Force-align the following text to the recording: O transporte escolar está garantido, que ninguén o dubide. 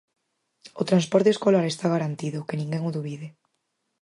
O 0.81 0.83
transporte 0.89 1.29
escolar 1.33 1.65
está 1.67 1.85
garantido, 1.95 2.45
que 2.47 2.59
ninguén 2.59 2.83
o 2.89 2.93
dubide. 2.97 3.27